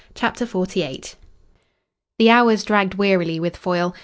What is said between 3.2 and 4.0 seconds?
with Foyle.